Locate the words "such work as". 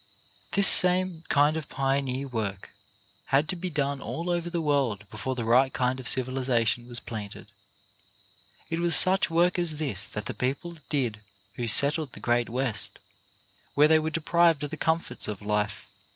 8.95-9.77